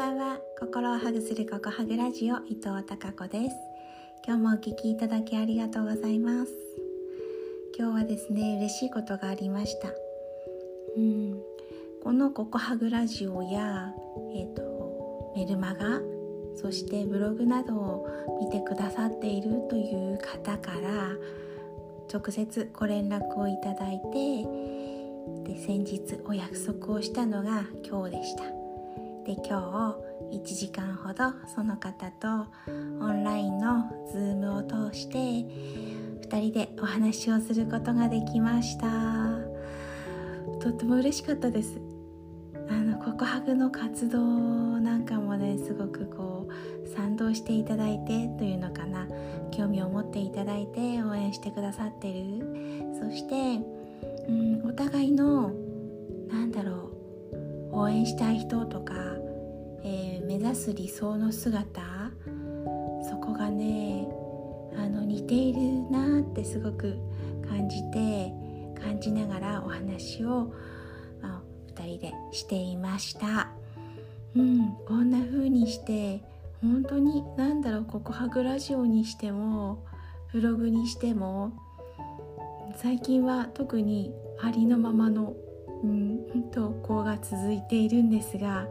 [0.00, 0.38] ばんは。
[0.58, 3.56] 心をハグするココハグラジオ伊藤孝子です。
[4.26, 6.52] 今日もお聞きいただきありがとうございます。
[7.78, 9.88] 今日はですね嬉しいことがありました。
[10.96, 11.38] うん。
[12.02, 13.92] このココハグラジオや
[14.34, 16.00] えっ、ー、とメルマガ
[16.56, 18.08] そしてブログなどを
[18.40, 21.10] 見てくださっているという方から
[22.10, 28.59] 直接ご連絡をいただいてで先日お約束をしたのが今日でした。
[29.26, 29.96] で今
[30.30, 32.46] 日1時間ほどその方と
[33.00, 38.86] オンラインの Zoom を通して2人でお話をすることができました。
[40.60, 41.80] とっても嬉しかったです。
[42.68, 49.06] あの告白の活動なんかもねすごくこう賛同していただいてというのかな。
[49.50, 52.94] 興味を持っていただいて応援してくださってる。
[52.98, 53.80] そして
[54.28, 55.52] うん、お互いの
[56.28, 56.90] なんだろ
[57.72, 58.94] う応援したい人とか、
[60.30, 61.82] 目指す理想の姿？
[63.02, 64.06] そこがね
[64.76, 66.96] あの似ているなってすごく
[67.48, 68.32] 感じて
[68.80, 70.54] 感じながらお話を、
[71.20, 71.42] まあ、
[71.74, 73.50] 2人でしていました。
[74.36, 76.22] うん、こんな風にして
[76.62, 79.84] 本当に何だろうここハグラジオにしても
[80.32, 81.58] ブログにしても
[82.76, 85.34] 最近は特にありのままの、
[85.82, 88.68] うん、投稿が続いているんですが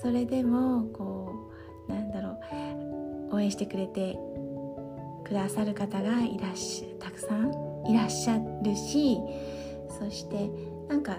[0.00, 1.50] それでもこ
[1.88, 2.38] うなんだろ
[3.30, 4.18] う応援してくれて
[5.24, 7.50] くださる方がいらっしゃたくさん
[7.88, 9.18] いらっしゃるし
[9.98, 10.50] そして
[10.88, 11.18] なんか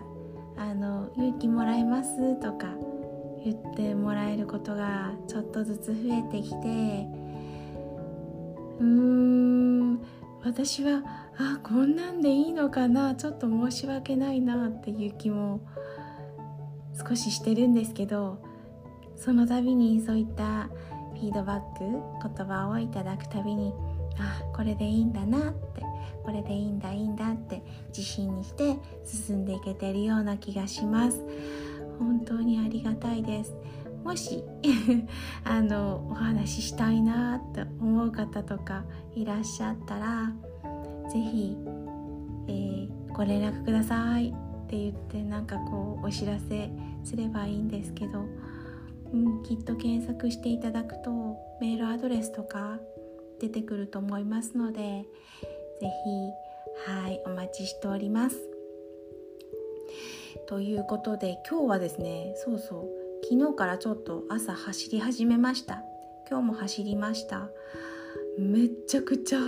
[0.56, 2.68] あの勇気もらえますとか
[3.44, 6.56] 言ってもらえることがちょっとずつ増えてきて
[8.80, 10.02] うーん
[10.44, 11.04] 私は
[11.38, 15.62] あこんなんでいいのかなちょっと申し訳ないなっていう気も
[17.08, 18.42] 少ししてるんですけど
[19.18, 20.70] その度にそういった
[21.14, 23.74] フィードバック言葉をいただくたびに
[24.20, 25.82] あこれでいいんだなって
[26.24, 31.22] これでいいんだいいんだって自信にして進んでいけてるような気がします。
[32.00, 33.56] 本当にありがたいです。
[34.04, 34.44] もし
[35.44, 38.84] あのお話ししたいなって思う方とか
[39.16, 40.32] いらっしゃったら
[41.10, 41.58] 是非、
[42.48, 44.32] えー、ご連絡くださいっ
[44.68, 46.70] て言ってなんかこうお知らせ
[47.04, 48.26] すればいいんですけど、
[49.14, 52.80] うん、きっと検索していただくとメールアドレスとか
[53.40, 55.06] 出てくると思いますので
[55.80, 55.88] 是
[56.86, 58.38] 非はいお待ちしております。
[60.48, 62.88] ということで今日はですねそうそう
[63.24, 65.84] 昨日からちょっと朝走り始めました
[66.30, 67.50] 今日も走りました
[68.38, 69.40] めっちゃくちゃ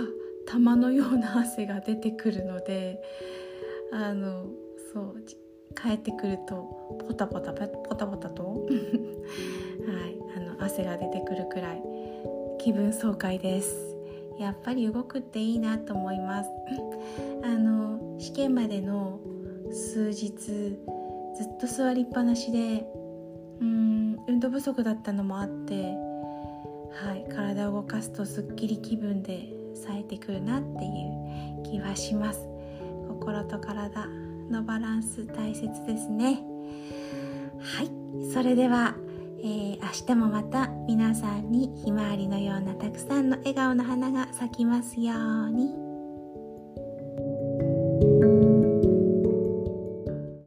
[0.46, 3.00] 玉のような汗が出てくるので
[3.92, 4.46] あの
[4.92, 5.16] そう
[5.74, 8.66] 帰ってくるとポタポタポタポタと
[10.80, 11.82] 汗が出てくるくらい
[12.58, 13.96] 気分爽快です。
[14.38, 16.50] やっぱり動くっていいなと思います。
[17.44, 19.20] あの試験までの
[19.70, 20.78] 数日ず
[21.44, 22.86] っと座りっぱなしで
[23.60, 25.94] うん運動不足だったのもあって
[26.92, 32.48] はい体を動かすとすっきり気分で冴えてくるなっていう気はします。
[33.08, 34.06] 心と体
[34.50, 36.42] のバランス大切ですね。
[37.60, 38.00] はい
[38.32, 38.94] それでは、
[39.42, 45.89] えー、明日もまた皆さんにひまわりのようなたくさんの笑顔の花が咲きますように。